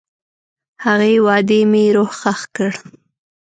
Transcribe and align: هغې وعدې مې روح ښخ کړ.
هغې 0.85 1.13
وعدې 1.25 1.59
مې 1.71 1.83
روح 1.95 2.11
ښخ 2.19 2.41
کړ. 2.55 2.71